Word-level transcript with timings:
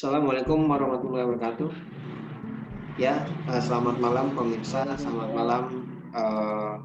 Assalamualaikum 0.00 0.64
warahmatullahi 0.64 1.28
wabarakatuh. 1.28 1.70
Ya, 2.96 3.20
uh, 3.52 3.60
selamat 3.60 4.00
malam 4.00 4.32
pemirsa, 4.32 4.88
selamat 4.96 5.28
malam 5.36 5.62
uh, 6.16 6.80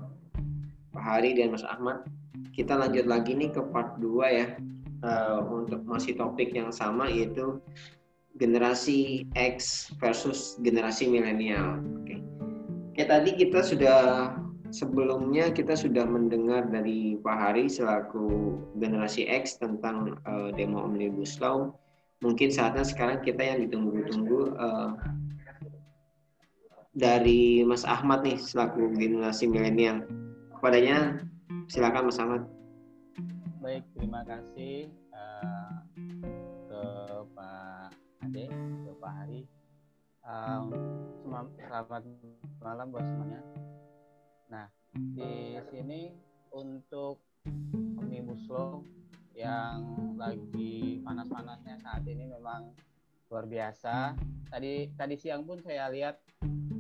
Pak 0.92 1.00
Hari 1.00 1.40
dan 1.40 1.56
Mas 1.56 1.64
Ahmad. 1.64 2.04
Kita 2.52 2.76
lanjut 2.76 3.08
lagi 3.08 3.32
nih 3.32 3.56
ke 3.56 3.64
part 3.72 3.96
2 4.04 4.20
ya. 4.36 4.60
Uh, 5.00 5.48
untuk 5.48 5.80
masih 5.88 6.20
topik 6.20 6.52
yang 6.52 6.76
sama 6.76 7.08
yaitu 7.08 7.64
generasi 8.36 9.24
X 9.32 9.88
versus 9.96 10.60
generasi 10.60 11.08
milenial. 11.08 11.80
Oke. 12.04 12.20
Okay. 12.20 12.20
Oke, 12.92 13.04
tadi 13.08 13.32
kita 13.40 13.64
sudah 13.64 14.36
sebelumnya 14.76 15.56
kita 15.56 15.80
sudah 15.80 16.04
mendengar 16.04 16.68
dari 16.68 17.16
Pak 17.24 17.38
Hari 17.40 17.72
selaku 17.72 18.60
generasi 18.76 19.24
X 19.24 19.56
tentang 19.56 20.20
uh, 20.28 20.52
demo 20.52 20.84
Omnibus 20.84 21.40
Law. 21.40 21.72
Mungkin 22.24 22.50
saatnya 22.52 22.88
sekarang 22.88 23.20
kita 23.24 23.44
yang 23.44 23.68
ditunggu-tunggu 23.68 24.56
uh, 24.56 24.96
dari 26.96 27.60
Mas 27.68 27.84
Ahmad 27.84 28.24
nih 28.24 28.40
selaku 28.40 28.96
generasi 28.96 29.52
milenial. 29.52 30.08
Kepadanya 30.56 31.28
silakan 31.68 32.08
Mas 32.08 32.20
Ahmad. 32.24 32.42
Baik, 33.60 33.84
terima 33.98 34.22
kasih 34.24 34.88
uh, 35.12 35.74
ke 36.72 36.84
Pak 37.36 37.90
Ade, 38.24 38.46
ke 38.48 38.92
Pak 39.02 39.12
Hari. 39.12 39.42
Um, 40.26 40.74
selamat 41.22 42.04
malam 42.64 42.88
buat 42.90 43.06
semuanya. 43.06 43.42
Nah, 44.50 44.66
di 44.96 45.60
sini 45.70 46.18
untuk 46.50 47.22
omnibus 48.00 48.42
law 48.50 48.82
yang 49.36 49.84
lagi 50.16 51.04
panas-panasnya 51.04 51.76
saat 51.84 52.08
ini 52.08 52.24
memang 52.24 52.72
luar 53.28 53.46
biasa. 53.46 54.16
Tadi 54.48 54.96
tadi 54.96 55.16
siang 55.20 55.44
pun 55.44 55.60
saya 55.60 55.92
lihat 55.92 56.16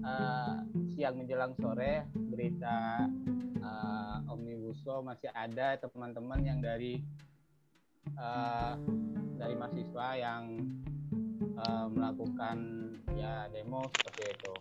uh, 0.02 0.64
siang 0.96 1.20
menjelang 1.20 1.52
sore 1.60 2.08
berita 2.16 3.12
uh, 3.60 4.24
omnibus 4.32 4.80
law 4.88 5.04
masih 5.04 5.28
ada 5.36 5.76
teman-teman 5.76 6.40
yang 6.48 6.60
dari 6.64 7.04
uh, 8.16 8.80
dari 9.36 9.56
mahasiswa 9.60 10.08
yang 10.16 10.64
uh, 11.60 11.92
melakukan 11.92 12.58
ya 13.20 13.52
demo 13.52 13.92
seperti 14.00 14.24
itu. 14.32 14.54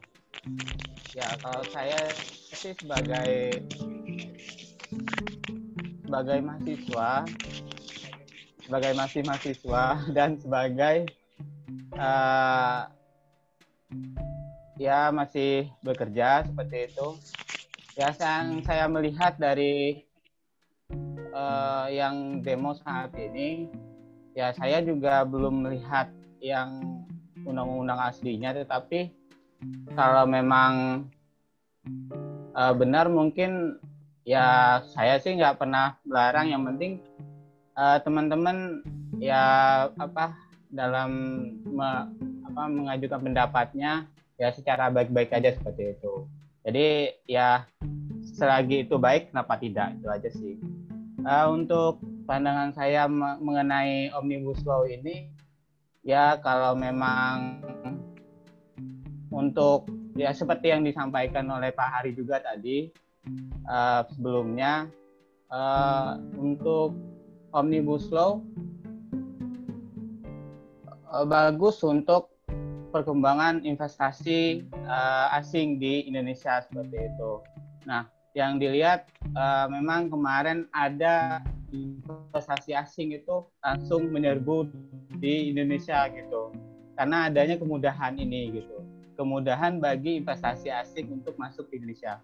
Ya 1.15 1.31
kalau 1.39 1.63
saya 1.71 2.11
sih 2.59 2.75
sebagai 2.75 3.63
sebagai 6.03 6.39
mahasiswa 6.43 7.23
sebagai 8.65 8.97
masih 8.97 9.21
mahasiswa 9.29 9.85
dan 10.17 10.41
sebagai 10.41 11.13
uh, 12.01 12.89
ya 14.81 15.13
masih 15.13 15.69
bekerja 15.85 16.49
seperti 16.49 16.91
itu. 16.91 17.09
Ya 17.95 18.11
yang 18.11 18.59
saya 18.67 18.91
melihat 18.91 19.39
dari 19.39 20.03
uh, 21.31 21.87
yang 21.87 22.43
demo 22.43 22.75
saat 22.75 23.15
ini, 23.15 23.71
ya 24.35 24.51
saya 24.51 24.83
juga 24.83 25.23
belum 25.23 25.63
melihat 25.63 26.11
yang 26.43 26.83
undang-undang 27.47 28.03
aslinya, 28.03 28.51
tetapi 28.51 29.15
kalau 29.95 30.27
memang 30.27 31.07
uh, 32.59 32.75
benar 32.75 33.07
mungkin 33.07 33.79
ya 34.27 34.81
saya 34.91 35.23
sih 35.23 35.39
nggak 35.39 35.63
pernah 35.63 35.95
melarang. 36.03 36.51
Yang 36.51 36.63
penting 36.67 36.93
uh, 37.79 37.99
teman-teman 38.03 38.83
ya 39.19 39.43
apa 39.99 40.35
dalam 40.75 41.11
me, 41.63 41.91
apa 42.51 42.63
mengajukan 42.67 43.21
pendapatnya 43.23 44.11
ya 44.35 44.51
secara 44.51 44.91
baik-baik 44.91 45.31
aja 45.31 45.55
seperti 45.55 45.95
itu. 45.95 46.27
Jadi 46.65 47.13
ya 47.29 47.69
selagi 48.35 48.89
itu 48.89 48.97
baik 48.99 49.31
kenapa 49.31 49.61
tidak 49.61 49.95
itu 50.01 50.09
aja 50.11 50.29
sih. 50.33 50.55
Uh, 51.25 51.47
untuk 51.55 52.03
pandangan 52.27 52.73
saya 52.75 53.07
mengenai 53.41 54.13
omnibus 54.17 54.61
law 54.65 54.85
ini 54.85 55.31
ya 56.05 56.37
kalau 56.41 56.77
memang 56.77 57.65
untuk 59.33 59.89
ya 60.15 60.31
seperti 60.31 60.71
yang 60.71 60.83
disampaikan 60.85 61.49
oleh 61.51 61.75
Pak 61.75 61.89
Hari 62.01 62.15
juga 62.15 62.39
tadi 62.39 62.93
uh, 63.67 64.05
sebelumnya 64.13 64.87
uh, 65.49 66.21
untuk 66.39 67.14
omnibus 67.55 68.11
law 68.11 68.43
uh, 71.15 71.25
bagus 71.25 71.79
untuk 71.87 72.35
perkembangan 72.91 73.63
investasi 73.63 74.67
uh, 74.87 75.35
asing 75.39 75.79
di 75.79 76.07
Indonesia 76.07 76.63
seperti 76.63 77.11
itu. 77.11 77.33
Nah, 77.87 78.07
yang 78.39 78.59
dilihat 78.59 79.11
uh, 79.35 79.67
memang 79.71 80.11
kemarin 80.11 80.67
ada 80.75 81.43
investasi 81.75 82.75
asing 82.75 83.19
itu 83.19 83.47
langsung 83.63 84.11
menyerbu 84.15 84.71
di 85.19 85.51
Indonesia 85.51 86.07
gitu. 86.11 86.55
Karena 86.95 87.27
adanya 87.27 87.59
kemudahan 87.59 88.15
ini 88.15 88.63
gitu. 88.63 88.79
Kemudahan 89.19 89.83
bagi 89.83 90.23
investasi 90.23 90.71
asing 90.71 91.11
untuk 91.11 91.35
masuk 91.35 91.67
ke 91.71 91.83
Indonesia. 91.83 92.23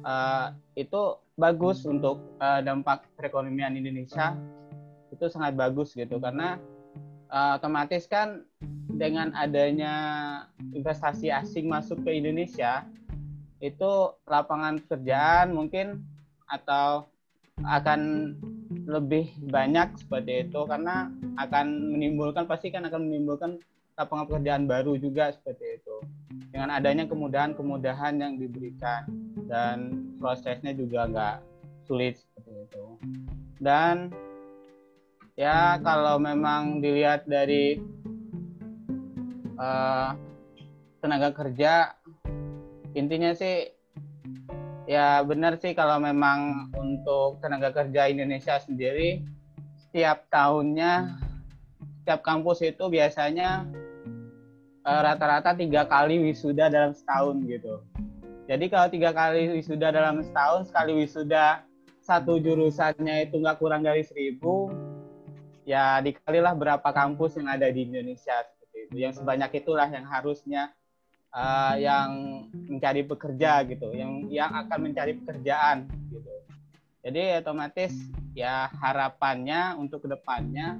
Uh, 0.00 0.56
itu 0.76 1.20
bagus 1.36 1.84
untuk 1.84 2.20
uh, 2.40 2.60
dampak 2.64 3.04
perekonomian 3.16 3.76
Indonesia. 3.76 4.36
Itu 5.12 5.28
sangat 5.28 5.58
bagus 5.58 5.92
gitu 5.92 6.16
karena 6.16 6.56
uh, 7.30 7.56
otomatis 7.56 8.04
kan 8.10 8.44
dengan 8.90 9.32
adanya 9.32 9.94
investasi 10.74 11.30
asing 11.32 11.70
masuk 11.70 12.02
ke 12.04 12.18
Indonesia 12.18 12.84
itu 13.60 14.16
lapangan 14.24 14.80
pekerjaan 14.84 15.52
mungkin 15.52 16.04
atau 16.48 17.06
akan 17.60 18.32
lebih 18.88 19.30
banyak 19.52 20.00
seperti 20.00 20.48
itu 20.48 20.60
karena 20.64 21.12
akan 21.36 21.92
menimbulkan 21.92 22.48
pasti 22.48 22.72
kan 22.72 22.88
akan 22.88 23.06
menimbulkan 23.06 23.60
lapangan 23.94 24.26
pekerjaan 24.32 24.64
baru 24.64 24.96
juga 24.96 25.28
seperti 25.30 25.76
itu 25.76 25.96
dengan 26.50 26.72
adanya 26.72 27.04
kemudahan-kemudahan 27.04 28.16
yang 28.16 28.40
diberikan 28.40 29.04
dan 29.50 29.90
prosesnya 30.22 30.70
juga 30.70 31.10
nggak 31.10 31.36
sulit 31.90 32.22
seperti 32.22 32.70
itu 32.70 32.86
dan 33.58 34.14
ya 35.34 35.82
kalau 35.82 36.22
memang 36.22 36.78
dilihat 36.78 37.26
dari 37.26 37.82
uh, 39.58 40.14
tenaga 41.02 41.34
kerja 41.34 41.98
intinya 42.94 43.34
sih 43.34 43.74
ya 44.86 45.22
benar 45.26 45.58
sih 45.58 45.74
kalau 45.74 45.98
memang 45.98 46.70
untuk 46.78 47.42
tenaga 47.42 47.74
kerja 47.74 48.06
Indonesia 48.06 48.58
sendiri 48.62 49.22
setiap 49.90 50.30
tahunnya 50.30 51.18
setiap 52.02 52.26
kampus 52.26 52.62
itu 52.66 52.90
biasanya 52.90 53.66
eh, 54.82 55.00
rata-rata 55.04 55.54
uh, 55.54 55.58
tiga 55.58 55.86
kali 55.86 56.18
wisuda 56.18 56.66
dalam 56.66 56.90
setahun 56.90 57.38
gitu. 57.46 57.89
Jadi 58.50 58.66
kalau 58.66 58.90
tiga 58.90 59.14
kali 59.14 59.46
wisuda 59.62 59.94
dalam 59.94 60.26
setahun 60.26 60.66
sekali 60.66 60.98
wisuda 60.98 61.62
satu 62.02 62.42
jurusannya 62.42 63.30
itu 63.30 63.38
nggak 63.38 63.62
kurang 63.62 63.86
dari 63.86 64.02
seribu, 64.02 64.66
ya 65.62 66.02
dikalilah 66.02 66.58
berapa 66.58 66.88
kampus 66.90 67.38
yang 67.38 67.46
ada 67.46 67.70
di 67.70 67.86
Indonesia 67.86 68.42
itu. 68.74 68.98
Yang 68.98 69.22
sebanyak 69.22 69.62
itulah 69.62 69.86
yang 69.86 70.02
harusnya 70.02 70.74
uh, 71.30 71.78
yang 71.78 72.10
mencari 72.66 73.06
pekerja 73.06 73.62
gitu 73.70 73.94
yang 73.94 74.26
yang 74.26 74.50
akan 74.66 74.90
mencari 74.90 75.14
pekerjaan 75.22 75.86
gitu. 76.10 76.34
Jadi 77.06 77.38
otomatis 77.38 77.94
ya 78.34 78.66
harapannya 78.82 79.78
untuk 79.78 80.02
ke 80.02 80.08
depannya 80.10 80.74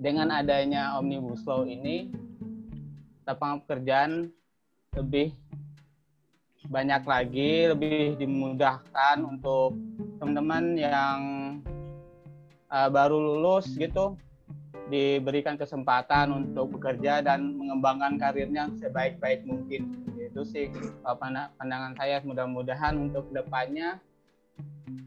dengan 0.00 0.32
adanya 0.32 0.96
omnibus 0.96 1.44
law 1.44 1.68
ini 1.68 2.08
lapangan 3.28 3.68
pekerjaan 3.68 4.32
lebih 4.96 5.36
banyak 6.70 7.02
lagi 7.02 7.70
lebih 7.74 8.14
dimudahkan 8.20 9.18
untuk 9.22 9.74
teman-teman 10.22 10.78
yang 10.78 11.18
uh, 12.70 12.88
baru 12.92 13.18
lulus 13.18 13.66
gitu 13.74 14.14
diberikan 14.92 15.56
kesempatan 15.56 16.30
untuk 16.32 16.76
bekerja 16.76 17.24
dan 17.24 17.56
mengembangkan 17.56 18.20
karirnya 18.20 18.68
sebaik-baik 18.76 19.42
mungkin. 19.48 20.04
Itu 20.20 20.44
sih 20.44 20.68
pandangan 21.04 21.96
saya 21.96 22.20
mudah-mudahan 22.24 22.98
untuk 23.00 23.30
ke 23.32 23.40
depannya 23.40 24.00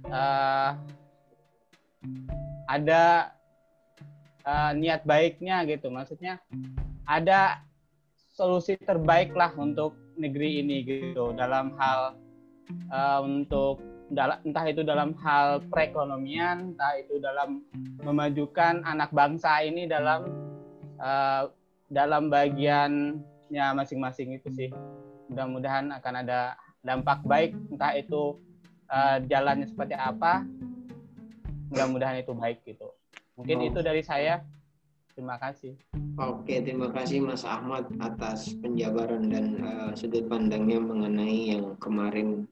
uh, 0.09 0.73
ada 2.65 3.35
uh, 4.45 4.71
niat 4.73 5.05
baiknya 5.05 5.61
gitu. 5.69 5.93
Maksudnya 5.93 6.41
ada 7.05 7.61
solusi 8.33 8.75
terbaik 8.81 9.31
lah 9.37 9.53
untuk 9.53 10.04
negeri 10.15 10.63
ini 10.63 10.83
gitu 10.83 11.35
dalam 11.35 11.75
hal 11.79 12.15
uh, 12.91 13.19
untuk 13.23 13.79
entah 14.13 14.65
itu 14.69 14.85
dalam 14.85 15.17
hal 15.17 15.65
perekonomian, 15.67 16.75
entah 16.75 16.93
itu 17.01 17.17
dalam 17.17 17.65
memajukan 18.05 18.85
anak 18.85 19.09
bangsa 19.09 19.65
ini 19.65 19.89
dalam 19.89 20.29
uh, 21.01 21.49
dalam 21.89 22.29
bagiannya 22.29 23.67
masing-masing 23.73 24.37
itu 24.37 24.49
sih. 24.53 24.69
Mudah-mudahan 25.33 25.89
akan 25.89 26.13
ada 26.21 26.53
dampak 26.85 27.25
baik 27.25 27.57
entah 27.73 27.97
itu 27.97 28.37
uh, 28.93 29.17
jalannya 29.25 29.65
seperti 29.65 29.97
apa. 29.97 30.45
Mudah-mudahan 31.73 32.21
itu 32.21 32.31
baik 32.37 32.61
gitu. 32.61 32.93
Mungkin 33.35 33.57
oh. 33.57 33.67
itu 33.73 33.79
dari 33.81 34.05
saya 34.05 34.45
terima 35.15 35.39
kasih. 35.39 35.79
Oke 36.19 36.59
terima 36.59 36.91
kasih 36.91 37.23
Mas 37.23 37.47
Ahmad 37.47 37.87
atas 38.03 38.51
penjabaran 38.59 39.31
dan 39.31 39.63
uh, 39.63 39.91
sudut 39.95 40.27
pandangnya 40.27 40.77
mengenai 40.83 41.55
yang 41.55 41.79
kemarin 41.79 42.43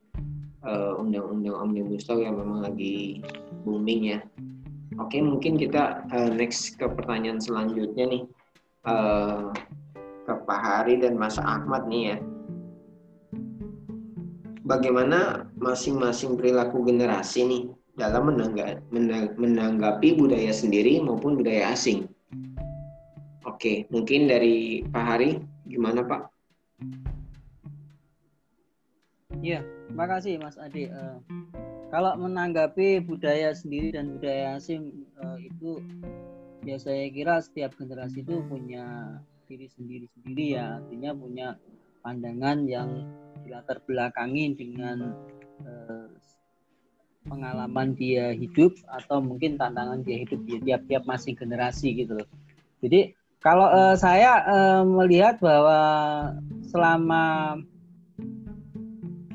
uh, 0.63 0.95
undang-undang 0.95 1.59
omnibus 1.59 2.07
law 2.07 2.23
yang 2.23 2.39
memang 2.39 2.63
lagi 2.63 3.19
booming 3.67 4.15
ya. 4.15 4.19
Oke 4.97 5.19
mungkin 5.19 5.59
kita 5.59 6.07
uh, 6.07 6.31
next 6.31 6.79
ke 6.79 6.87
pertanyaan 6.87 7.43
selanjutnya 7.43 8.07
nih. 8.07 8.23
Uh, 8.83 9.51
ke 10.23 10.33
Pak 10.47 10.59
Hari 10.63 11.03
dan 11.03 11.19
Mas 11.19 11.35
Ahmad 11.35 11.87
nih 11.91 12.15
ya. 12.15 12.17
Bagaimana 14.63 15.51
masing-masing 15.59 16.39
perilaku 16.39 16.87
generasi 16.87 17.43
nih 17.43 17.63
dalam 17.99 18.31
menanggapi 19.35 20.15
budaya 20.15 20.55
sendiri 20.55 21.03
maupun 21.03 21.35
budaya 21.35 21.75
asing. 21.75 22.07
Oke, 23.43 23.87
mungkin 23.91 24.27
dari 24.27 24.83
Pak 24.87 25.03
Hari, 25.03 25.39
gimana 25.67 26.03
Pak? 26.03 26.21
Iya, 29.43 29.63
terima 29.87 30.05
kasih 30.07 30.39
Mas 30.39 30.55
Adi. 30.55 30.87
Uh, 30.87 31.19
kalau 31.91 32.15
menanggapi 32.15 33.03
budaya 33.03 33.51
sendiri 33.51 33.91
dan 33.91 34.15
budaya 34.15 34.55
asing 34.55 35.03
uh, 35.19 35.35
itu, 35.35 35.83
ya 36.63 36.79
saya 36.79 37.11
kira 37.11 37.43
setiap 37.43 37.75
generasi 37.75 38.23
itu 38.23 38.39
punya 38.47 39.19
diri 39.51 39.67
sendiri-sendiri 39.67 40.45
ya, 40.55 40.79
artinya 40.79 41.11
punya 41.11 41.47
pandangan 41.99 42.63
yang 42.67 42.89
dilatar 43.43 43.83
belakangi 43.83 44.55
dengan 44.55 45.11
uh, 45.67 46.02
pengalaman 47.27 47.95
dia 47.95 48.35
hidup 48.35 48.75
atau 48.91 49.23
mungkin 49.23 49.55
tantangan 49.55 50.03
dia 50.03 50.23
hidup 50.23 50.39
di 50.43 50.59
tiap-tiap 50.63 51.03
masing 51.07 51.35
generasi 51.39 51.95
gitu 51.95 52.19
loh. 52.19 52.27
Jadi 52.83 53.15
kalau 53.43 53.67
uh, 53.67 53.95
saya 53.95 54.43
uh, 54.47 54.83
melihat 54.87 55.39
bahwa 55.43 55.79
selama 56.71 57.23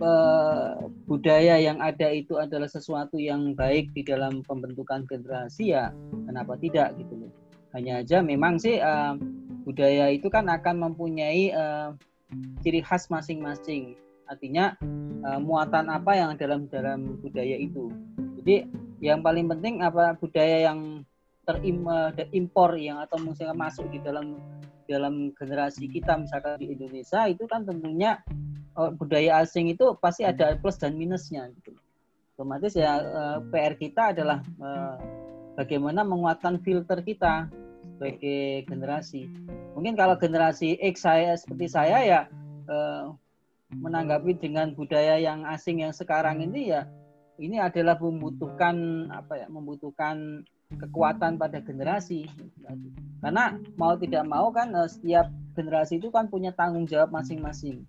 uh, 0.01 0.81
budaya 1.05 1.61
yang 1.61 1.81
ada 1.81 2.09
itu 2.13 2.37
adalah 2.41 2.69
sesuatu 2.69 3.21
yang 3.21 3.53
baik 3.53 3.93
di 3.93 4.05
dalam 4.05 4.41
pembentukan 4.45 5.05
generasi 5.09 5.77
ya 5.77 5.93
kenapa 6.25 6.57
tidak 6.61 6.97
gitu 6.97 7.29
loh. 7.29 7.33
Hanya 7.77 8.01
aja 8.01 8.25
memang 8.25 8.57
sih 8.57 8.81
uh, 8.81 9.17
budaya 9.69 10.09
itu 10.09 10.33
kan 10.33 10.49
akan 10.49 10.89
mempunyai 10.89 11.53
uh, 11.53 11.93
ciri 12.65 12.81
khas 12.81 13.09
masing-masing 13.13 13.97
artinya 14.29 14.77
uh, 15.25 15.41
muatan 15.41 15.89
apa 15.89 16.13
yang 16.15 16.31
dalam 16.37 16.69
dalam 16.69 17.19
budaya 17.19 17.57
itu 17.57 17.91
jadi 18.41 18.69
yang 19.03 19.21
paling 19.25 19.49
penting 19.49 19.81
apa 19.83 20.15
budaya 20.21 20.71
yang 20.71 21.03
terimpor 21.49 22.77
eh, 22.77 22.93
yang 22.93 23.01
atau 23.01 23.17
misalnya 23.19 23.57
masuk 23.57 23.89
di 23.89 23.99
dalam 24.05 24.37
dalam 24.85 25.33
generasi 25.33 25.89
kita 25.89 26.21
misalkan 26.21 26.61
di 26.61 26.77
Indonesia 26.77 27.25
itu 27.29 27.49
kan 27.49 27.65
tentunya 27.65 28.21
uh, 28.77 28.93
budaya 28.93 29.41
asing 29.41 29.73
itu 29.73 29.97
pasti 30.01 30.29
ada 30.29 30.57
plus 30.61 30.77
dan 30.77 30.97
minusnya 30.97 31.49
gitu 31.61 31.73
otomatis 32.37 32.77
ya 32.77 33.01
uh, 33.01 33.39
PR 33.49 33.75
kita 33.75 34.13
adalah 34.13 34.45
uh, 34.61 34.97
bagaimana 35.59 36.07
menguatkan 36.07 36.63
filter 36.63 37.03
kita 37.03 37.51
sebagai 37.99 38.63
generasi. 38.71 39.27
Mungkin 39.75 39.99
kalau 39.99 40.15
generasi 40.15 40.79
X 40.79 41.03
saya 41.03 41.35
seperti 41.35 41.67
saya 41.67 41.99
ya 42.07 42.21
menanggapi 43.73 44.37
dengan 44.41 44.73
budaya 44.73 45.21
yang 45.21 45.45
asing 45.45 45.85
yang 45.85 45.93
sekarang 45.93 46.41
ini 46.41 46.73
ya 46.73 46.89
ini 47.39 47.61
adalah 47.63 47.95
membutuhkan 48.01 49.09
apa 49.15 49.45
ya 49.45 49.47
membutuhkan 49.47 50.43
kekuatan 50.77 51.41
pada 51.41 51.65
generasi. 51.65 52.29
Karena 53.25 53.57
mau 53.81 53.97
tidak 53.97 54.25
mau 54.29 54.53
kan 54.53 54.75
eh, 54.75 54.91
setiap 54.91 55.31
generasi 55.57 55.97
itu 56.03 56.13
kan 56.13 56.29
punya 56.29 56.53
tanggung 56.53 56.85
jawab 56.85 57.09
masing-masing. 57.15 57.87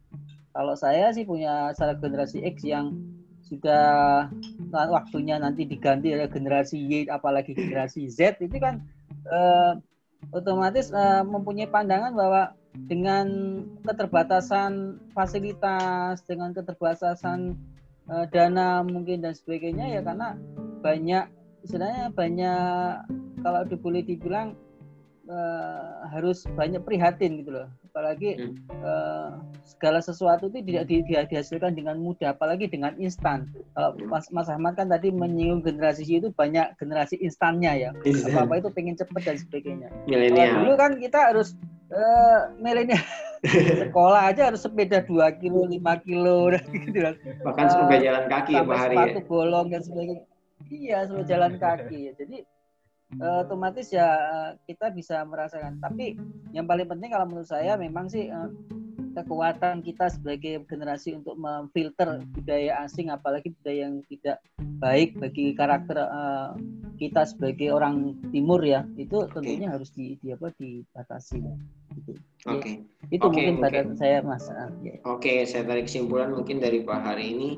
Kalau 0.56 0.74
saya 0.74 1.12
sih 1.14 1.28
punya 1.28 1.74
salah 1.76 1.98
generasi 1.98 2.42
X 2.46 2.66
yang 2.66 2.96
sudah 3.46 4.30
waktunya 4.70 5.42
nanti 5.42 5.66
diganti 5.66 6.14
oleh 6.14 6.30
generasi 6.30 6.78
Y 6.78 7.10
apalagi 7.10 7.58
generasi 7.58 8.06
Z 8.06 8.38
itu 8.38 8.58
kan 8.62 8.86
eh, 9.26 9.74
otomatis 10.30 10.94
eh, 10.94 11.24
mempunyai 11.26 11.70
pandangan 11.70 12.14
bahwa 12.14 12.54
dengan 12.88 13.28
keterbatasan 13.84 15.02
fasilitas, 15.12 16.24
dengan 16.30 16.54
keterbatasan 16.54 17.58
uh, 18.08 18.26
dana 18.30 18.86
mungkin 18.86 19.26
dan 19.26 19.34
sebagainya 19.36 20.00
ya 20.00 20.02
karena 20.06 20.38
banyak 20.80 21.26
istilahnya 21.66 22.14
banyak 22.16 23.04
kalau 23.44 23.64
boleh 23.80 24.04
dibilang 24.04 24.56
uh, 25.30 26.10
harus 26.10 26.44
banyak 26.58 26.82
prihatin 26.84 27.44
gitu 27.44 27.54
loh. 27.54 27.68
Apalagi 27.90 28.38
hmm. 28.38 28.56
uh, 28.82 29.40
segala 29.66 30.00
sesuatu 30.00 30.50
itu 30.50 30.62
tidak 30.66 30.84
di, 30.90 31.06
di, 31.06 31.14
dihasilkan 31.16 31.78
dengan 31.78 32.00
mudah 32.02 32.34
apalagi 32.34 32.70
dengan 32.70 32.96
instan. 32.98 33.50
Kalau 33.78 33.96
Mas, 34.10 34.30
Mas 34.34 34.50
Ahmad 34.50 34.76
kan 34.76 34.90
tadi 34.90 35.14
menyinggung 35.14 35.66
generasi 35.66 36.06
itu 36.08 36.32
banyak 36.34 36.76
generasi 36.82 37.20
instannya 37.22 37.90
ya. 37.90 37.90
Apa 38.30 38.50
apa 38.50 38.54
itu 38.60 38.70
pengen 38.74 38.96
cepet 38.98 39.22
dan 39.26 39.38
sebagainya. 39.38 39.90
Kalau 40.10 40.48
dulu 40.64 40.74
kan 40.76 40.92
kita 40.98 41.20
harus 41.34 41.54
uh, 41.94 42.40
milenial 42.58 43.02
sekolah 43.88 44.22
aja 44.30 44.52
harus 44.52 44.62
sepeda 44.64 45.00
2 45.04 45.42
kilo 45.42 45.64
5 45.68 46.06
kilo 46.06 46.52
gitu 46.86 47.00
bahkan 47.46 47.66
uh, 47.68 47.72
sampai 47.72 48.04
jalan 48.04 48.26
kaki 48.28 48.52
ya 48.56 48.64
Pak 48.64 48.78
Hari 48.78 48.96
ya? 48.96 49.00
sepatu 49.00 49.20
ya? 49.20 49.28
bolong 49.28 49.68
dan 49.72 49.82
sebagainya. 49.84 50.24
Iya 50.70 50.98
sampai 51.08 51.26
jalan 51.26 51.54
kaki. 51.56 52.00
Ya 52.12 52.14
jadi 52.20 52.38
uh, 53.18 53.48
otomatis 53.48 53.88
ya 53.90 54.08
kita 54.68 54.92
bisa 54.92 55.24
merasakan. 55.24 55.80
Tapi 55.80 56.20
yang 56.52 56.68
paling 56.68 56.88
penting 56.88 57.10
kalau 57.16 57.26
menurut 57.32 57.48
saya 57.48 57.80
memang 57.80 58.12
sih 58.12 58.28
uh, 58.28 58.52
kekuatan 59.20 59.84
kita 59.84 60.08
sebagai 60.08 60.64
generasi 60.64 61.16
untuk 61.16 61.36
memfilter 61.36 62.24
budaya 62.32 62.84
asing 62.88 63.12
apalagi 63.12 63.52
budaya 63.60 63.92
yang 63.92 64.00
tidak 64.08 64.40
baik 64.80 65.16
bagi 65.20 65.52
karakter 65.52 66.00
uh, 66.08 66.56
kita 66.96 67.28
sebagai 67.28 67.72
orang 67.76 68.16
timur 68.32 68.64
ya 68.64 68.88
itu 68.96 69.28
tentunya 69.32 69.72
okay. 69.72 69.76
harus 69.76 69.90
di, 69.92 70.16
di 70.24 70.32
apa 70.32 70.52
dibatasi 70.56 71.40
gitu. 72.00 72.12
Oke. 72.48 72.60
Okay. 72.60 72.76
Ya, 73.10 73.20
itu 73.20 73.26
okay, 73.28 73.36
mungkin 73.36 73.56
pada 73.60 73.80
saya 74.00 74.18
Mas. 74.24 74.46
Ya. 74.48 74.64
Oke, 74.64 74.96
okay, 75.04 75.38
saya 75.44 75.68
tarik 75.68 75.92
kesimpulan 75.92 76.32
mungkin 76.32 76.64
dari 76.64 76.84
Pak 76.84 77.00
hari 77.04 77.36
ini 77.36 77.50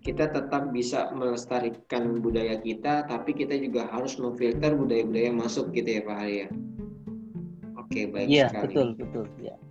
kita 0.00 0.32
tetap 0.32 0.72
bisa 0.72 1.12
melestarikan 1.12 2.24
budaya 2.24 2.56
kita, 2.56 3.04
tapi 3.04 3.36
kita 3.36 3.52
juga 3.60 3.84
harus 3.92 4.16
memfilter 4.16 4.72
budaya-budaya 4.72 5.28
masuk 5.36 5.76
gitu 5.76 6.00
ya 6.00 6.02
Pak 6.08 6.16
Hari 6.16 6.34
ya. 6.40 6.48
Oke, 7.76 8.00
baik 8.08 8.26
ya, 8.30 8.46
sekali. 8.48 8.64
betul, 8.70 8.88
betul. 8.96 9.24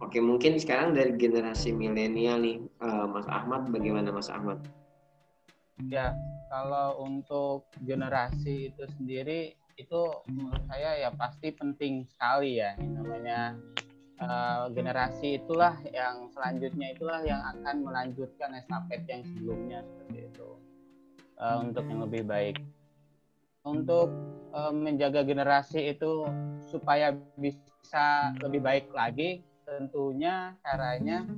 Oke, 0.09 0.25
mungkin 0.25 0.57
sekarang 0.57 0.97
dari 0.97 1.13
generasi 1.21 1.69
milenial 1.69 2.41
nih, 2.41 2.57
uh, 2.81 3.05
Mas 3.05 3.29
Ahmad, 3.29 3.69
bagaimana 3.69 4.09
Mas 4.09 4.25
Ahmad? 4.25 4.57
Ya, 5.85 6.17
kalau 6.49 7.05
untuk 7.05 7.69
generasi 7.85 8.73
itu 8.73 8.89
sendiri, 8.97 9.53
itu 9.77 10.01
menurut 10.25 10.65
saya 10.65 10.97
ya 10.97 11.13
pasti 11.13 11.53
penting 11.53 12.09
sekali 12.09 12.57
ya. 12.57 12.73
Ini 12.81 12.89
namanya 12.89 13.53
uh, 14.17 14.73
generasi 14.73 15.45
itulah 15.45 15.77
yang 15.93 16.25
selanjutnya 16.33 16.97
itulah 16.97 17.21
yang 17.21 17.45
akan 17.45 17.85
melanjutkan 17.85 18.57
estafet 18.57 19.05
yang 19.05 19.21
sebelumnya 19.21 19.85
seperti 19.85 20.25
itu 20.25 20.49
uh, 21.37 21.61
untuk 21.61 21.85
yang 21.85 22.01
lebih 22.09 22.25
baik 22.25 22.57
untuk 23.61 24.09
uh, 24.57 24.73
menjaga 24.73 25.21
generasi 25.21 25.93
itu 25.93 26.25
supaya 26.65 27.13
bisa 27.37 28.33
lebih 28.41 28.65
baik 28.65 28.89
lagi 28.89 29.45
tentunya 29.69 30.57
caranya 30.65 31.29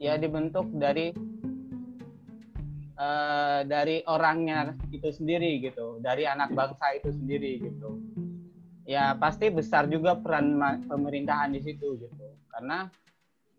ya 0.00 0.16
dibentuk 0.16 0.72
dari 0.72 1.12
uh, 2.96 3.60
dari 3.64 4.00
orangnya 4.08 4.72
itu 4.88 5.12
sendiri 5.12 5.60
gitu 5.60 6.00
dari 6.00 6.24
anak 6.24 6.52
bangsa 6.56 6.96
itu 6.96 7.12
sendiri 7.12 7.60
gitu. 7.60 8.00
Ya 8.84 9.16
pasti 9.16 9.48
besar 9.48 9.88
juga 9.88 10.12
peran 10.16 10.60
pemerintahan 10.84 11.56
di 11.56 11.60
situ 11.64 11.96
gitu. 12.00 12.26
Karena 12.52 12.88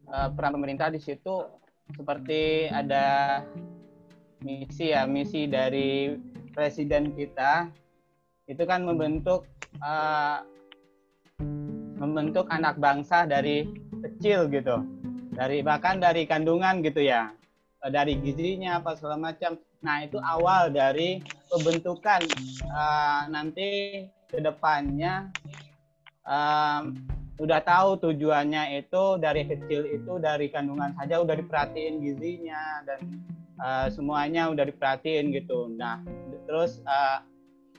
uh, 0.10 0.30
peran 0.34 0.54
pemerintah 0.54 0.94
di 0.94 1.02
situ 1.02 1.46
seperti 1.94 2.70
ada 2.70 3.42
misi 4.46 4.94
ya 4.94 5.10
misi 5.10 5.50
dari 5.50 6.14
presiden 6.54 7.18
kita 7.18 7.70
itu 8.46 8.62
kan 8.70 8.86
membentuk 8.86 9.50
uh, 9.82 10.46
membentuk 11.96 12.48
anak 12.52 12.78
bangsa 12.78 13.24
dari 13.28 13.68
kecil 14.04 14.52
gitu. 14.52 14.84
Dari 15.36 15.60
bahkan 15.66 16.00
dari 16.00 16.24
kandungan 16.28 16.80
gitu 16.84 17.04
ya. 17.04 17.32
Dari 17.84 18.18
gizinya 18.20 18.80
apa 18.80 18.96
segala 18.96 19.20
macam. 19.32 19.60
Nah 19.84 20.04
itu 20.04 20.18
awal 20.20 20.72
dari 20.74 21.22
pembentukan. 21.52 22.24
Uh, 22.68 23.30
nanti 23.30 23.68
ke 24.28 24.42
depannya 24.42 25.30
um, 26.26 26.98
udah 27.36 27.60
tahu 27.62 28.00
tujuannya 28.00 28.80
itu 28.80 29.20
dari 29.20 29.44
kecil 29.44 29.84
itu 29.92 30.14
dari 30.24 30.48
kandungan 30.48 30.96
saja 30.96 31.20
udah 31.20 31.36
diperhatiin 31.36 32.00
gizinya 32.00 32.80
dan 32.88 33.00
uh, 33.60 33.88
semuanya 33.92 34.48
udah 34.48 34.66
diperhatiin 34.72 35.36
gitu. 35.36 35.68
Nah, 35.76 36.00
terus 36.48 36.80
uh, 36.88 37.20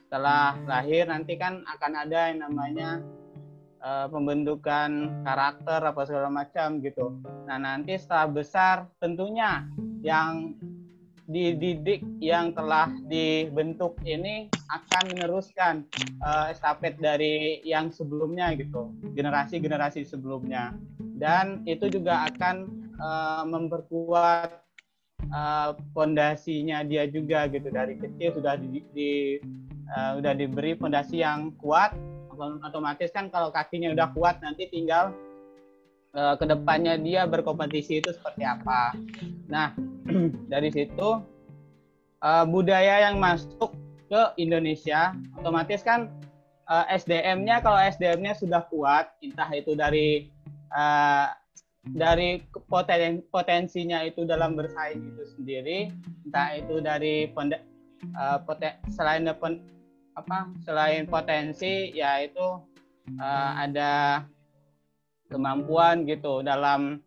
setelah 0.07 0.55
lahir 0.69 1.09
nanti 1.09 1.35
kan 1.41 1.65
akan 1.67 1.93
ada 2.07 2.31
yang 2.31 2.47
namanya 2.47 3.03
uh, 3.87 4.07
pembentukan 4.11 5.23
karakter 5.23 5.81
apa 5.87 6.03
segala 6.03 6.29
macam 6.29 6.83
gitu. 6.83 7.23
Nah, 7.47 7.59
nanti 7.63 7.95
setelah 7.95 8.27
besar 8.27 8.77
tentunya 8.99 9.63
yang 10.03 10.59
dididik 11.27 12.07
yang 12.23 12.55
telah 12.55 12.87
dibentuk 13.11 13.99
ini 14.07 14.47
akan 14.71 15.03
meneruskan 15.11 15.75
uh, 16.23 16.55
estafet 16.55 16.95
dari 17.03 17.59
yang 17.67 17.91
sebelumnya 17.91 18.55
gitu 18.55 18.95
generasi-generasi 19.19 20.07
sebelumnya 20.07 20.79
dan 21.19 21.67
itu 21.67 21.91
juga 21.91 22.31
akan 22.31 22.71
uh, 23.03 23.43
memperkuat 23.43 24.63
uh, 25.35 25.75
fondasinya 25.91 26.87
dia 26.87 27.11
juga 27.11 27.51
gitu 27.51 27.75
dari 27.75 27.99
kecil 27.99 28.39
sudah 28.39 28.55
di, 28.55 28.87
di 28.95 29.13
uh, 29.99 30.23
sudah 30.23 30.31
diberi 30.31 30.79
fondasi 30.79 31.27
yang 31.27 31.51
kuat 31.59 31.91
otomatis 32.39 33.11
kan 33.11 33.33
kalau 33.33 33.49
kakinya 33.51 33.93
udah 33.93 34.09
kuat 34.13 34.39
nanti 34.45 34.69
tinggal 34.69 35.13
uh, 36.17 36.35
ke 36.37 36.45
depannya 36.49 36.97
dia 37.01 37.25
berkompetisi 37.29 38.01
itu 38.05 38.11
seperti 38.13 38.45
apa. 38.45 38.97
Nah 39.49 39.77
dari 40.53 40.71
situ 40.73 41.21
uh, 42.23 42.45
budaya 42.49 43.09
yang 43.11 43.21
masuk 43.21 43.75
ke 44.07 44.23
Indonesia 44.39 45.13
otomatis 45.35 45.83
kan 45.83 46.09
uh, 46.71 46.87
eh, 46.87 46.99
SDM-nya 47.03 47.59
kalau 47.63 47.79
SDM-nya 47.79 48.39
sudah 48.39 48.63
kuat 48.71 49.11
entah 49.23 49.51
itu 49.51 49.75
dari 49.75 50.31
uh, 50.71 51.31
dari 51.87 52.43
poten, 52.67 53.23
potensinya 53.31 54.03
itu 54.03 54.27
dalam 54.27 54.59
bersaing 54.59 55.15
itu 55.15 55.23
sendiri 55.39 55.79
entah 56.27 56.49
itu 56.59 56.83
dari 56.83 57.31
uh, 57.31 58.39
poten, 58.43 58.75
selain 58.91 59.27
pen, 59.39 59.63
apa 60.17 60.49
selain 60.65 61.05
potensi 61.05 61.93
yaitu 61.93 62.65
uh, 63.21 63.53
ada 63.61 64.25
kemampuan 65.29 66.09
gitu 66.09 66.41
dalam 66.41 67.05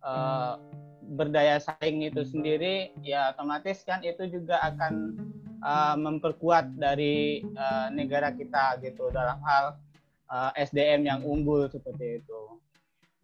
uh, 0.00 0.56
berdaya 1.12 1.60
saing 1.60 2.04
itu 2.04 2.24
sendiri 2.24 2.92
ya 3.04 3.36
otomatis 3.36 3.84
kan 3.84 4.00
itu 4.00 4.28
juga 4.32 4.60
akan 4.64 5.16
uh, 5.60 5.96
memperkuat 6.00 6.76
dari 6.76 7.44
uh, 7.56 7.92
negara 7.92 8.32
kita 8.32 8.80
gitu 8.80 9.12
dalam 9.12 9.36
hal 9.44 9.76
uh, 10.32 10.50
SDM 10.56 11.04
yang 11.08 11.20
unggul 11.24 11.68
seperti 11.68 12.24
itu. 12.24 12.40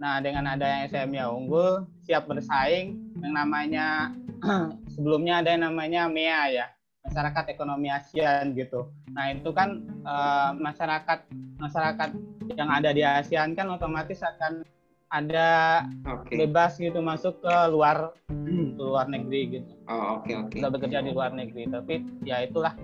Nah 0.00 0.18
dengan 0.20 0.52
adanya 0.52 0.90
SDM 0.90 1.12
yang 1.16 1.30
unggul 1.32 1.88
siap 2.04 2.28
bersaing 2.28 2.98
yang 3.24 3.32
namanya 3.32 4.12
sebelumnya 4.92 5.40
ada 5.40 5.54
yang 5.54 5.64
namanya 5.72 6.10
MEA 6.10 6.44
ya 6.60 6.66
masyarakat 7.14 7.46
ekonomi 7.54 7.94
ASEAN 7.94 8.58
gitu. 8.58 8.90
Nah 9.14 9.30
itu 9.30 9.54
kan 9.54 9.86
uh, 10.02 10.50
masyarakat 10.58 11.30
masyarakat 11.62 12.10
yang 12.58 12.66
ada 12.74 12.90
di 12.90 13.06
ASEAN 13.06 13.54
kan 13.54 13.70
otomatis 13.70 14.18
akan 14.18 14.66
ada 15.14 15.86
okay. 16.02 16.42
bebas 16.42 16.74
gitu 16.74 16.98
masuk 16.98 17.38
ke 17.38 17.54
luar 17.70 18.10
ke 18.26 18.82
luar 18.82 19.06
negeri 19.06 19.62
gitu. 19.62 19.78
Oh 19.86 20.18
oke 20.18 20.26
okay, 20.26 20.34
oke. 20.34 20.50
Okay. 20.50 20.58
Bisa 20.58 20.68
bekerja 20.74 20.98
di 21.06 21.10
luar 21.14 21.30
negeri 21.30 21.70
tapi 21.70 22.02
ya 22.26 22.42
itulah 22.42 22.74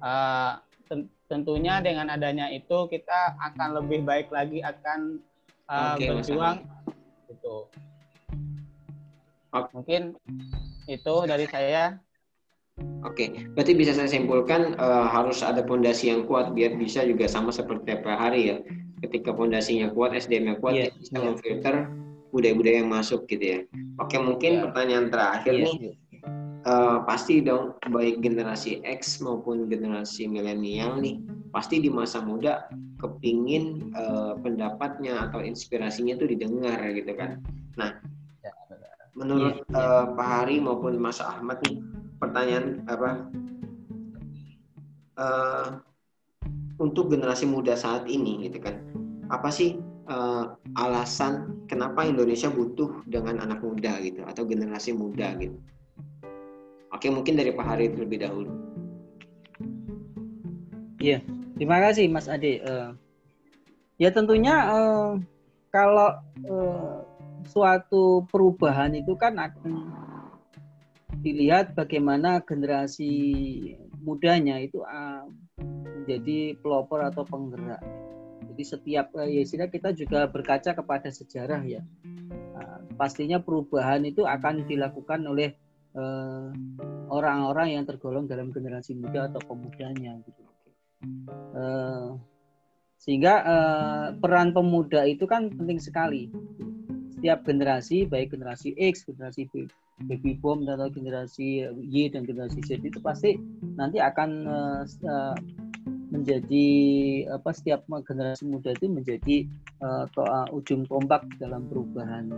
uh, 0.00 0.64
tentunya 1.28 1.84
dengan 1.84 2.08
adanya 2.08 2.48
itu 2.48 2.88
kita 2.88 3.36
akan 3.52 3.84
lebih 3.84 4.00
baik 4.00 4.32
lagi 4.32 4.64
akan 4.64 5.20
uh, 5.68 5.92
okay, 5.92 6.08
berjuang 6.08 6.64
masalah. 6.64 7.28
gitu. 7.28 7.56
Okay. 9.52 9.72
Mungkin 9.76 10.02
itu 10.88 11.14
dari 11.28 11.44
saya. 11.52 12.00
Oke, 13.06 13.30
okay. 13.30 13.46
berarti 13.54 13.72
bisa 13.78 13.94
saya 13.94 14.10
simpulkan 14.10 14.74
uh, 14.74 15.06
harus 15.06 15.46
ada 15.46 15.62
pondasi 15.62 16.10
yang 16.10 16.26
kuat 16.26 16.50
biar 16.50 16.74
bisa 16.74 17.06
juga 17.06 17.30
sama 17.30 17.54
seperti 17.54 17.94
tiap 17.94 18.02
hari 18.02 18.50
ya 18.50 18.56
ketika 19.06 19.30
fondasinya 19.30 19.94
kuat, 19.94 20.14
SDM-nya 20.18 20.58
kuat, 20.58 20.74
yeah, 20.74 20.90
bisa 20.98 21.14
yeah. 21.14 21.24
memfilter 21.30 21.74
budaya-budaya 22.34 22.84
yang 22.84 22.90
masuk 22.90 23.24
gitu 23.30 23.44
ya. 23.44 23.58
Oke, 24.02 24.18
mungkin 24.18 24.52
yeah. 24.58 24.62
pertanyaan 24.68 25.06
terakhir 25.08 25.54
yeah, 25.54 25.64
nih. 25.64 25.94
Uh, 26.68 27.00
pasti 27.06 27.40
dong 27.40 27.78
baik 27.88 28.20
generasi 28.20 28.82
X 28.84 29.22
maupun 29.24 29.70
generasi 29.70 30.26
milenial 30.28 31.00
nih 31.00 31.22
pasti 31.54 31.80
di 31.80 31.88
masa 31.88 32.20
muda 32.20 32.68
kepingin 32.98 33.94
uh, 33.96 34.36
pendapatnya 34.42 35.30
atau 35.30 35.40
inspirasinya 35.40 36.18
itu 36.18 36.28
didengar 36.28 36.82
gitu 36.92 37.14
kan. 37.14 37.40
Nah, 37.78 38.02
ya, 38.42 38.52
menurut 39.14 39.64
yeah. 39.70 39.78
Uh, 39.80 40.04
Pak 40.18 40.28
Hari 40.28 40.60
maupun 40.60 40.98
Mas 40.98 41.22
Ahmad 41.22 41.62
nih 41.64 41.78
pertanyaan 42.28 42.84
apa 42.84 43.10
uh, 45.16 45.68
untuk 46.76 47.08
generasi 47.08 47.48
muda 47.48 47.72
saat 47.74 48.04
ini 48.04 48.46
gitu 48.46 48.60
kan. 48.60 48.84
Apa 49.32 49.48
sih 49.48 49.80
uh, 50.12 50.54
alasan 50.76 51.64
kenapa 51.66 52.04
Indonesia 52.04 52.52
butuh 52.52 53.02
dengan 53.08 53.40
anak 53.40 53.64
muda 53.64 53.96
gitu 54.04 54.22
atau 54.28 54.44
generasi 54.44 54.92
muda 54.92 55.34
gitu? 55.40 55.56
Oke 56.92 57.08
mungkin 57.08 57.40
dari 57.40 57.52
Pak 57.52 57.66
Hari 57.66 57.96
terlebih 57.96 58.20
dahulu. 58.22 58.52
Iya 61.00 61.24
terima 61.56 61.80
kasih 61.80 62.12
Mas 62.12 62.28
Ade. 62.28 62.60
Uh, 62.60 62.92
ya 63.96 64.12
tentunya 64.12 64.54
uh, 64.68 65.16
kalau 65.72 66.12
uh, 66.44 67.02
suatu 67.48 68.28
perubahan 68.28 68.92
itu 68.92 69.16
kan 69.16 69.36
akan 69.40 69.72
dilihat 71.18 71.74
bagaimana 71.74 72.42
generasi 72.46 73.10
mudanya 74.02 74.62
itu 74.62 74.86
uh, 74.86 75.26
menjadi 76.08 76.54
pelopor 76.62 77.02
atau 77.02 77.26
penggerak. 77.26 77.82
Jadi 78.48 78.62
setiap 78.64 79.12
eh, 79.18 79.38
ya 79.38 79.40
istilah 79.42 79.68
kita 79.68 79.92
juga 79.92 80.30
berkaca 80.30 80.72
kepada 80.72 81.10
sejarah 81.10 81.62
ya. 81.66 81.82
Nah, 82.54 82.80
pastinya 82.94 83.42
perubahan 83.42 84.06
itu 84.06 84.24
akan 84.24 84.64
dilakukan 84.64 85.26
oleh 85.26 85.52
eh, 85.98 86.48
orang-orang 87.10 87.76
yang 87.76 87.84
tergolong 87.84 88.30
dalam 88.30 88.54
generasi 88.54 88.94
muda 88.94 89.26
atau 89.28 89.42
pemudanya 89.42 90.16
gitu. 90.22 90.42
Uh, 91.54 92.18
sehingga 92.98 93.46
peran 94.18 94.50
pemuda 94.50 95.06
itu 95.06 95.22
kan 95.30 95.46
penting 95.46 95.78
sekali. 95.78 96.26
Setiap 97.14 97.46
generasi, 97.46 98.10
baik 98.10 98.34
generasi 98.34 98.74
X, 98.74 99.06
generasi 99.06 99.46
B, 99.46 99.70
baby 100.06 100.38
boom 100.38 100.62
atau 100.66 100.86
generasi 100.90 101.66
Y 101.74 102.10
dan 102.14 102.22
generasi 102.22 102.62
Z 102.62 102.78
itu 102.82 103.02
pasti 103.02 103.34
nanti 103.74 103.98
akan 103.98 104.30
uh, 104.46 104.82
uh, 104.86 105.34
menjadi 106.08 106.68
apa 107.34 107.50
setiap 107.52 107.84
generasi 108.06 108.48
muda 108.48 108.72
itu 108.72 108.86
menjadi 108.88 109.44
uh, 109.82 110.08
toa, 110.14 110.48
ujung 110.54 110.88
tombak 110.88 111.26
dalam 111.36 111.68
perubahan. 111.68 112.30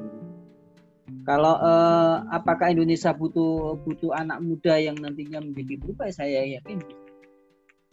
Kalau 1.27 1.59
uh, 1.59 2.23
apakah 2.31 2.71
Indonesia 2.71 3.11
butuh 3.15 3.79
butuh 3.83 4.15
anak 4.15 4.41
muda 4.41 4.79
yang 4.79 4.97
nantinya 4.99 5.43
menjadi 5.43 5.75
berubah? 5.79 6.09
Saya 6.11 6.47
yakin 6.47 6.81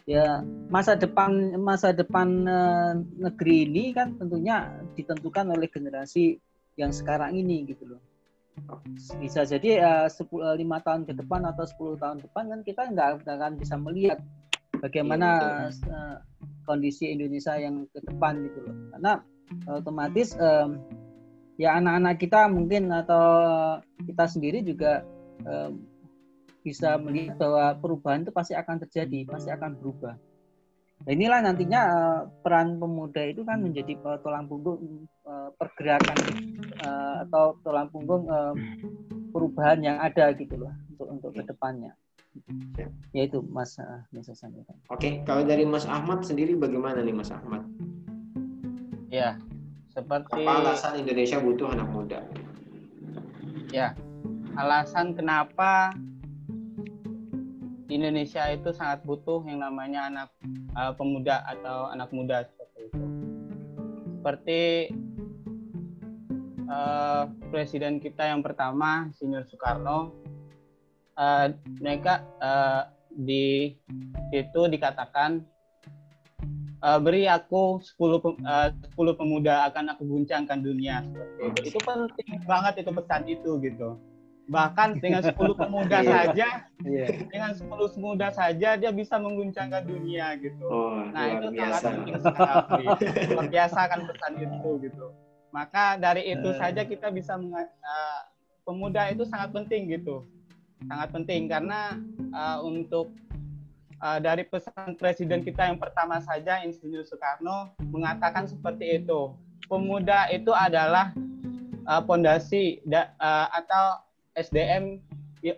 ya 0.07 0.39
masa 0.71 0.95
depan 0.95 1.59
masa 1.59 1.91
depan 1.91 2.47
uh, 2.47 2.95
negeri 2.95 3.67
ini 3.67 3.91
kan 3.91 4.15
tentunya 4.15 4.71
ditentukan 4.95 5.51
oleh 5.51 5.67
generasi 5.67 6.39
yang 6.79 6.95
sekarang 6.95 7.35
ini 7.35 7.67
gitu 7.67 7.83
loh 7.83 8.01
bisa 9.21 9.47
jadi 9.47 9.83
uh, 10.07 10.55
lima 10.57 10.81
tahun 10.83 11.07
ke 11.07 11.13
depan 11.15 11.45
atau 11.47 11.63
10 11.95 12.01
tahun 12.03 12.17
depan 12.25 12.43
kan 12.51 12.59
kita 12.65 12.81
nggak 12.91 13.23
akan 13.23 13.53
bisa 13.55 13.75
melihat 13.79 14.19
bagaimana 14.83 15.27
uh, 15.71 16.17
kondisi 16.67 17.13
Indonesia 17.13 17.55
yang 17.55 17.87
ke 17.89 18.03
depan 18.03 18.43
gitu 18.43 18.59
loh. 18.67 18.75
Karena 18.91 19.13
otomatis 19.71 20.35
um, 20.35 20.83
ya 21.55 21.79
anak-anak 21.79 22.15
kita 22.19 22.51
mungkin 22.51 22.91
atau 22.91 23.25
kita 24.03 24.25
sendiri 24.27 24.59
juga 24.61 25.07
um, 25.47 25.79
bisa 26.67 26.99
melihat 26.99 27.39
bahwa 27.39 27.79
perubahan 27.79 28.27
itu 28.27 28.31
pasti 28.35 28.51
akan 28.51 28.83
terjadi 28.83 29.23
pasti 29.23 29.49
akan 29.55 29.79
berubah 29.79 30.19
nah 31.05 31.11
inilah 31.13 31.39
nantinya 31.45 31.81
uh, 31.87 32.21
peran 32.41 32.81
pemuda 32.81 33.21
itu 33.27 33.45
kan 33.45 33.61
menjadi 33.61 33.93
uh, 34.01 34.17
tulang 34.23 34.49
punggung 34.49 35.05
uh, 35.27 35.49
pergerakan 35.55 36.17
uh, 36.81 37.23
atau 37.27 37.57
tulang 37.61 37.87
punggung 37.93 38.25
uh, 38.27 38.53
perubahan 39.29 39.79
yang 39.83 39.97
ada 40.01 40.33
gitu 40.33 40.57
loh 40.57 40.73
untuk 40.93 41.07
untuk 41.13 41.31
ke 41.37 41.43
depannya 41.45 41.93
Ya 43.13 43.25
itu 43.25 43.41
Mas 43.49 43.77
uh, 43.81 44.05
Mas 44.13 44.29
sampaikan. 44.37 44.77
Oke, 44.93 45.25
kalau 45.25 45.41
dari 45.41 45.65
Mas 45.65 45.89
Ahmad 45.89 46.21
sendiri 46.21 46.53
bagaimana 46.53 47.01
nih 47.01 47.15
Mas 47.15 47.33
Ahmad? 47.33 47.65
Ya, 49.09 49.39
seperti 49.89 50.43
apa 50.45 50.75
alasan 50.75 51.01
Indonesia 51.01 51.41
butuh 51.41 51.73
anak 51.73 51.87
muda? 51.89 52.19
Ya, 53.73 53.97
alasan 54.59 55.17
kenapa 55.17 55.95
Indonesia 57.87 58.43
itu 58.51 58.75
sangat 58.75 59.03
butuh 59.07 59.47
yang 59.47 59.63
namanya 59.63 60.11
anak 60.11 60.29
uh, 60.75 60.91
pemuda 60.91 61.43
atau 61.47 61.87
anak 61.91 62.11
muda 62.11 62.43
seperti 62.43 62.79
itu. 62.91 63.05
seperti 64.17 64.63
uh, 66.67 67.31
presiden 67.47 68.03
kita 68.03 68.27
yang 68.27 68.43
pertama, 68.43 69.07
Senior 69.15 69.47
Soekarno, 69.47 70.11
uh, 71.15 71.47
mereka 71.79 72.27
uh, 72.43 72.91
di 73.07 73.71
itu 74.35 74.61
dikatakan 74.67 75.47
uh, 76.83 76.99
beri 76.99 77.25
aku 77.25 77.79
10 77.79 77.97
uh, 78.43 78.69
10 78.69 79.19
pemuda 79.19 79.71
akan 79.71 79.95
aku 79.95 80.03
guncangkan 80.05 80.59
dunia 80.59 81.07
itu. 81.39 81.71
Itu 81.71 81.79
penting 81.81 82.43
banget 82.43 82.83
itu 82.85 82.91
pesan 82.91 83.23
itu 83.31 83.51
gitu. 83.63 83.95
Bahkan 84.47 85.03
dengan 85.03 85.21
10 85.23 85.35
pemuda 85.35 85.97
iya. 86.03 86.07
saja 86.07 86.47
yeah. 86.87 87.07
dengan 87.27 87.51
10 87.51 87.67
pemuda 87.67 88.27
saja 88.31 88.69
dia 88.79 88.91
bisa 88.95 89.19
mengguncangkan 89.19 89.83
dunia 89.83 90.39
gitu. 90.39 90.65
Oh, 90.67 91.03
nah, 91.11 91.35
itu 91.35 91.47
biasa. 91.51 91.67
sangat 91.67 91.83
penting 91.83 92.15
sekali. 92.23 92.85
Luar 93.35 93.47
biasa 93.51 93.79
kan 93.91 93.99
pesan 94.07 94.33
itu 94.39 94.69
gitu. 94.87 95.05
Maka 95.51 95.99
dari 95.99 96.31
itu 96.31 96.49
uh. 96.51 96.55
saja 96.55 96.81
kita 96.87 97.11
bisa 97.11 97.35
uh, 97.35 98.21
pemuda 98.63 99.11
itu 99.11 99.27
sangat 99.27 99.51
penting 99.51 99.91
gitu 99.91 100.23
sangat 100.85 101.09
penting 101.09 101.49
karena 101.49 101.97
uh, 102.35 102.61
untuk 102.61 103.09
uh, 104.03 104.19
dari 104.21 104.45
pesan 104.45 104.93
presiden 104.93 105.41
kita 105.41 105.65
yang 105.65 105.81
pertama 105.81 106.21
saja 106.21 106.61
Insinyur 106.61 107.01
Soekarno 107.07 107.73
mengatakan 107.89 108.45
seperti 108.45 109.01
itu 109.01 109.33
pemuda 109.65 110.29
itu 110.29 110.53
adalah 110.53 111.15
pondasi 112.05 112.83
uh, 112.91 113.09
uh, 113.17 113.47
atau 113.57 114.05
SDM 114.37 115.01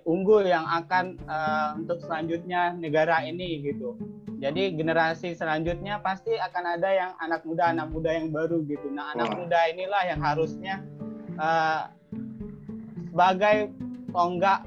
unggul 0.05 0.45
yang 0.45 0.65
akan 0.67 1.17
uh, 1.25 1.79
untuk 1.79 2.03
selanjutnya 2.03 2.75
negara 2.75 3.23
ini 3.23 3.63
gitu. 3.63 3.95
Jadi 4.39 4.75
generasi 4.75 5.35
selanjutnya 5.35 5.99
pasti 5.99 6.31
akan 6.39 6.79
ada 6.79 6.89
yang 6.89 7.11
anak 7.19 7.43
muda 7.43 7.75
anak 7.75 7.91
muda 7.91 8.11
yang 8.15 8.31
baru 8.31 8.63
gitu. 8.67 8.87
Nah 8.91 9.11
anak 9.15 9.35
muda 9.35 9.59
inilah 9.71 10.03
yang 10.07 10.21
harusnya 10.23 10.83
uh, 11.35 11.91
sebagai 13.11 13.73
tonggak 14.15 14.63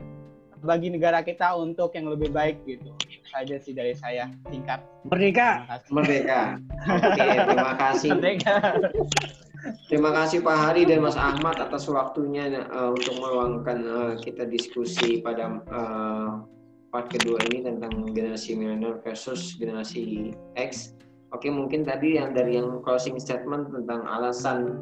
bagi 0.62 0.92
negara 0.92 1.24
kita 1.24 1.56
untuk 1.56 1.96
yang 1.96 2.12
lebih 2.12 2.30
baik 2.30 2.60
gitu. 2.68 2.92
Saja 3.32 3.56
sih 3.56 3.72
dari 3.72 3.96
saya. 3.96 4.28
Singkat. 4.52 5.08
Merdeka. 5.08 5.64
Merdeka. 5.88 6.60
Oke 6.84 7.26
terima 7.48 7.74
kasih. 7.80 8.08
Merdeka 8.16 8.56
Terima 9.92 10.08
kasih 10.08 10.40
Pak 10.40 10.56
Hari 10.56 10.88
dan 10.88 11.04
Mas 11.04 11.20
Ahmad 11.20 11.60
atas 11.60 11.84
waktunya 11.84 12.48
uh, 12.72 12.96
untuk 12.96 13.12
meluangkan 13.20 13.78
uh, 13.84 14.14
kita 14.16 14.48
diskusi 14.48 15.20
pada 15.20 15.60
uh, 15.68 16.48
part 16.88 17.12
kedua 17.12 17.36
ini 17.52 17.60
tentang 17.60 18.08
generasi 18.08 18.56
milenial 18.56 18.96
versus 19.04 19.52
generasi 19.60 20.32
X. 20.56 20.96
Oke, 21.36 21.52
mungkin 21.52 21.84
tadi 21.84 22.16
yang 22.16 22.32
dari 22.32 22.56
yang 22.56 22.80
closing 22.80 23.20
statement 23.20 23.68
tentang 23.68 24.08
alasan 24.08 24.80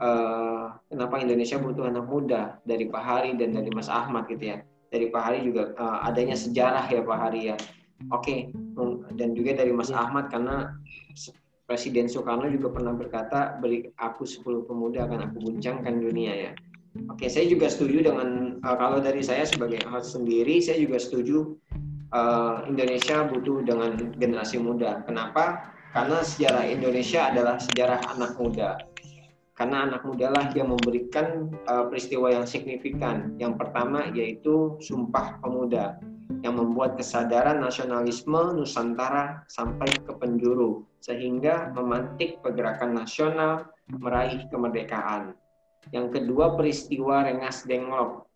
uh, 0.00 0.72
kenapa 0.88 1.20
Indonesia 1.20 1.60
butuh 1.60 1.92
anak 1.92 2.08
muda 2.08 2.56
dari 2.64 2.88
Pak 2.88 3.04
Hari 3.04 3.36
dan 3.36 3.52
dari 3.52 3.68
Mas 3.76 3.92
Ahmad 3.92 4.24
gitu 4.24 4.56
ya 4.56 4.64
dari 4.88 5.12
Pak 5.12 5.20
Hari 5.20 5.44
juga 5.44 5.76
uh, 5.76 6.00
adanya 6.08 6.32
sejarah 6.32 6.88
ya 6.88 7.04
Pak 7.04 7.18
Hari 7.28 7.40
ya. 7.52 7.56
Oke, 8.08 8.48
okay. 8.48 9.12
dan 9.20 9.36
juga 9.36 9.60
dari 9.60 9.76
Mas 9.76 9.92
Ahmad 9.92 10.32
karena 10.32 10.72
Presiden 11.66 12.06
Soekarno 12.06 12.46
juga 12.46 12.70
pernah 12.70 12.94
berkata, 12.94 13.58
beri 13.58 13.90
aku 13.98 14.22
10 14.22 14.70
pemuda 14.70 15.10
akan 15.10 15.30
aku 15.30 15.50
guncangkan 15.50 15.98
dunia 15.98 16.32
ya. 16.32 16.52
Oke, 17.10 17.26
saya 17.26 17.50
juga 17.50 17.66
setuju 17.66 18.06
dengan 18.06 18.56
uh, 18.62 18.76
kalau 18.78 19.02
dari 19.02 19.20
saya 19.20 19.42
sebagai 19.42 19.82
host 19.90 20.14
sendiri, 20.14 20.62
saya 20.62 20.78
juga 20.78 20.96
setuju 21.02 21.58
uh, 22.14 22.64
Indonesia 22.70 23.26
butuh 23.26 23.66
dengan 23.66 23.98
generasi 24.14 24.62
muda. 24.62 25.02
Kenapa? 25.04 25.74
Karena 25.90 26.22
sejarah 26.22 26.64
Indonesia 26.70 27.28
adalah 27.28 27.58
sejarah 27.58 28.00
anak 28.14 28.38
muda 28.38 28.80
karena 29.56 29.88
anak 29.88 30.04
muda 30.04 30.28
lah 30.28 30.52
yang 30.52 30.68
memberikan 30.68 31.48
uh, 31.64 31.88
peristiwa 31.88 32.28
yang 32.28 32.44
signifikan. 32.44 33.32
Yang 33.40 33.56
pertama 33.56 34.12
yaitu 34.12 34.76
Sumpah 34.84 35.40
Pemuda 35.40 35.96
yang 36.42 36.58
membuat 36.58 36.98
kesadaran 36.98 37.62
nasionalisme 37.62 38.54
Nusantara 38.54 39.46
sampai 39.50 39.88
ke 40.04 40.12
penjuru 40.16 40.86
sehingga 40.98 41.70
memantik 41.74 42.42
pergerakan 42.42 42.98
nasional 42.98 43.70
meraih 43.90 44.46
kemerdekaan. 44.50 45.38
Yang 45.94 46.18
kedua 46.18 46.58
peristiwa 46.58 47.22
Rengas 47.22 47.62
Dengklok. 47.62 48.26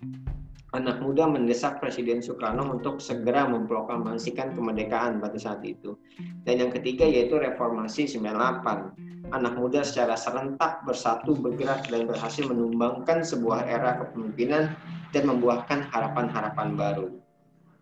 Anak 0.71 1.03
muda 1.03 1.27
mendesak 1.27 1.83
Presiden 1.83 2.23
Soekarno 2.23 2.63
untuk 2.63 3.03
segera 3.03 3.43
memproklamasikan 3.51 4.55
kemerdekaan 4.55 5.19
pada 5.19 5.35
saat 5.35 5.67
itu. 5.67 5.99
Dan 6.47 6.63
yang 6.63 6.71
ketiga 6.71 7.03
yaitu 7.03 7.43
reformasi 7.43 8.07
98 8.07 9.11
anak 9.31 9.55
muda 9.55 9.87
secara 9.87 10.19
serentak 10.19 10.83
bersatu 10.83 11.39
bergerak 11.39 11.87
dan 11.87 12.07
berhasil 12.07 12.43
menumbangkan 12.47 13.23
sebuah 13.23 13.67
era 13.67 14.03
kepemimpinan 14.03 14.75
dan 15.15 15.23
membuahkan 15.27 15.87
harapan-harapan 15.91 16.69
baru. 16.75 17.09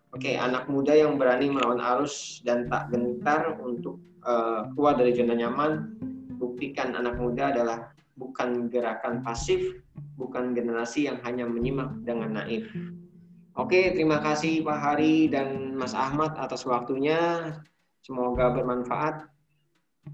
Oke, 0.09 0.33
anak 0.33 0.65
muda 0.65 0.97
yang 0.97 1.21
berani 1.21 1.53
melawan 1.53 1.77
arus 1.77 2.41
dan 2.41 2.65
tak 2.65 2.89
gentar 2.89 3.61
untuk 3.61 4.01
uh, 4.25 4.65
keluar 4.73 4.97
dari 4.97 5.13
zona 5.13 5.37
nyaman, 5.37 5.93
buktikan 6.41 6.97
anak 6.97 7.21
muda 7.21 7.53
adalah 7.53 7.93
bukan 8.17 8.73
gerakan 8.73 9.21
pasif, 9.21 9.79
bukan 10.17 10.57
generasi 10.57 11.05
yang 11.05 11.21
hanya 11.21 11.45
menyimak 11.45 11.93
dengan 12.01 12.41
naif. 12.41 12.65
Oke, 13.53 13.93
terima 13.93 14.17
kasih 14.17 14.65
Pak 14.65 14.79
Hari 14.81 15.29
dan 15.29 15.77
Mas 15.77 15.93
Ahmad 15.93 16.33
atas 16.41 16.65
waktunya. 16.65 17.53
Semoga 18.01 18.49
bermanfaat. 18.49 19.29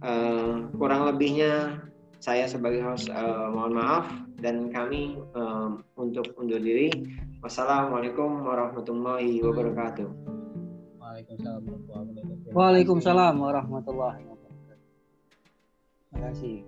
Uh, 0.04 0.68
kurang 0.76 1.08
lebihnya 1.08 1.80
saya 2.26 2.50
sebagai 2.50 2.82
host 2.82 3.06
uh, 3.14 3.54
mohon 3.54 3.78
maaf 3.78 4.10
dan 4.42 4.74
kami 4.74 5.14
uh, 5.38 5.78
untuk 5.94 6.26
undur 6.42 6.58
diri. 6.58 6.90
Wassalamualaikum 7.46 8.42
warahmatullahi 8.42 9.46
wabarakatuh. 9.46 10.10
Waalaikumsalam 10.98 11.62
warahmatullahi 11.62 12.18
wabarakatuh. 12.18 12.58
Waalaikumsalam 12.58 13.36
warahmatullahi 13.38 14.26
wabarakatuh. 14.26 14.90
Terima 16.10 16.34
kasih. 16.34 16.66